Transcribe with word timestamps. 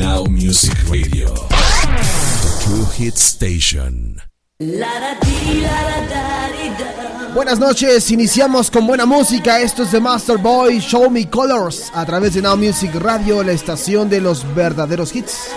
Now 0.00 0.24
Music 0.26 0.74
Radio. 0.88 1.26
The 1.34 2.64
True 2.64 2.86
Hit 2.96 3.16
Station. 3.16 4.22
Buenas 7.34 7.58
noches, 7.58 8.10
iniciamos 8.12 8.70
con 8.70 8.86
buena 8.86 9.06
música. 9.06 9.60
Esto 9.60 9.82
es 9.82 9.90
de 9.90 10.00
Master 10.00 10.38
Boy 10.38 10.78
Show 10.78 11.10
Me 11.10 11.28
Colors 11.28 11.90
a 11.94 12.06
través 12.06 12.34
de 12.34 12.42
Now 12.42 12.56
Music 12.56 12.94
Radio, 12.94 13.42
la 13.42 13.52
estación 13.52 14.08
de 14.08 14.20
los 14.20 14.44
verdaderos 14.54 15.14
hits. 15.16 15.48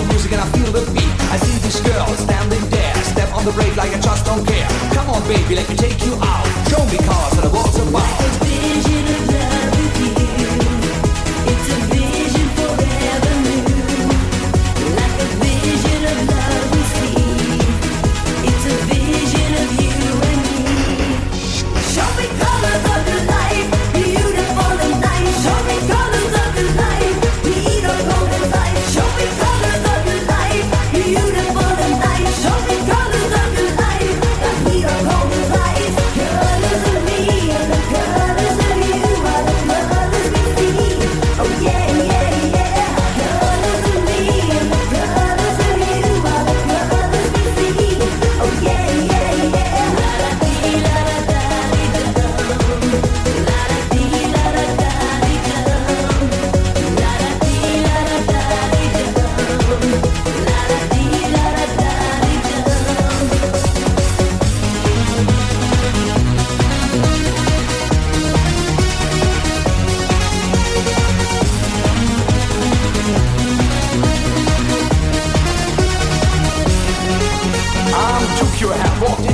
The 0.00 0.12
music 0.12 0.32
and 0.32 0.40
I 0.40 0.48
feel 0.56 0.72
the 0.72 0.84
beat. 0.92 1.14
I 1.30 1.36
see 1.36 1.58
this 1.60 1.80
girl 1.80 2.06
standing 2.16 2.64
there. 2.70 2.94
Step 3.04 3.32
on 3.34 3.44
the 3.44 3.52
brake 3.52 3.76
like 3.76 3.92
I 3.92 4.00
just 4.00 4.24
don't 4.24 4.44
care. 4.46 4.68
Come 4.96 5.10
on, 5.10 5.22
baby, 5.28 5.54
let 5.54 5.68
me 5.68 5.76
take 5.76 6.04
you 6.04 6.14
out. 6.14 6.44
Show 6.68 6.84
me 6.86 6.98
cars 7.04 7.34
and 7.36 7.44
the 7.44 7.50
world's 7.50 7.76
about. 7.78 8.40
I'm 9.52 9.59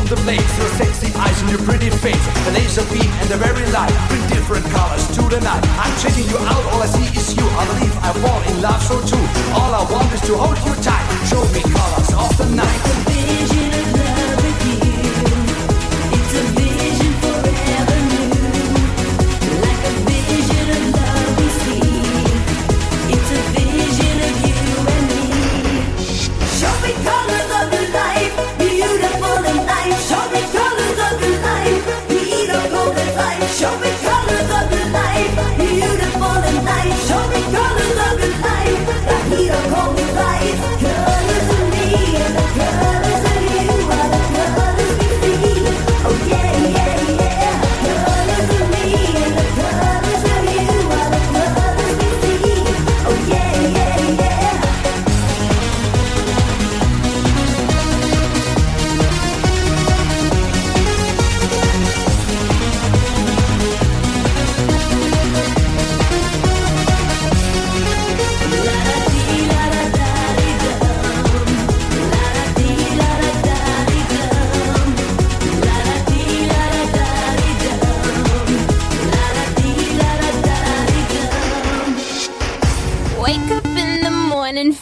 the 0.06 0.17
place 0.22 0.47
Your 0.59 0.69
sexy 0.78 1.12
eyes 1.15 1.41
and 1.43 1.50
your 1.50 1.62
pretty 1.62 1.91
face. 1.91 2.27
The 2.47 2.53
laser 2.53 2.87
beam 2.93 3.11
and 3.21 3.28
the 3.28 3.37
very 3.37 3.67
light 3.71 3.93
Bring 4.09 4.22
different 4.28 4.65
colors 4.71 5.06
to 5.17 5.22
the 5.22 5.41
night. 5.41 5.62
I'm 5.83 5.94
checking 6.00 6.28
you 6.28 6.39
out, 6.39 6.65
all 6.72 6.83
I 6.83 6.87
see 6.87 7.09
is 7.17 7.37
you. 7.37 7.44
I 7.44 7.67
believe 7.67 7.94
I 8.03 8.12
fall 8.22 8.41
in 8.50 8.62
love 8.62 8.83
so 8.83 9.00
too 9.03 9.25
All 9.55 9.72
I 9.75 9.83
want 9.91 10.12
is 10.12 10.21
to 10.28 10.34
hold 10.37 10.59
you 10.67 10.75
tight. 10.83 11.06
Show 11.27 11.43
me 11.53 11.62
colors 11.62 12.11
of 12.15 12.31
the 12.39 12.47
night 12.55 12.95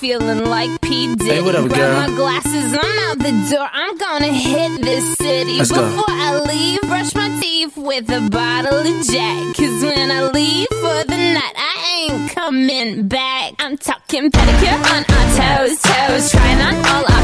feeling 0.04 0.44
like 0.50 0.69
P. 0.82 1.16
Diddy. 1.16 1.31
Hey, 1.31 1.41
what 1.41 1.54
up, 1.54 1.66
Grab 1.66 1.78
girl? 1.78 1.94
my 1.97 2.15
glasses, 2.15 2.76
I'm 2.78 2.98
out 3.09 3.19
the 3.20 3.32
door. 3.50 3.66
I'm 3.72 3.97
gonna 3.97 4.32
hit 4.34 4.82
this 4.82 5.16
city. 5.16 5.56
Let's 5.56 5.72
go. 5.72 5.81
Before 5.81 6.05
I 6.08 6.40
leave, 6.46 6.81
brush 6.82 7.14
my 7.14 7.31
teeth 7.40 7.75
with 7.79 8.11
a 8.11 8.20
bottle 8.29 8.81
of 8.81 9.06
Jack. 9.06 9.56
Cause 9.56 9.82
when 9.82 10.11
I 10.11 10.29
leave 10.29 10.69
for 10.69 11.05
the 11.08 11.17
night, 11.17 11.55
I 11.56 12.06
ain't 12.11 12.31
coming 12.32 13.08
back. 13.08 13.55
I'm 13.58 13.79
talking 13.79 14.31
pedicure 14.31 14.76
on 14.93 15.02
our 15.08 15.26
toes, 15.40 15.81
toes. 15.81 16.31
Trying 16.31 16.61
on 16.61 16.75
all 16.84 17.05
our 17.11 17.24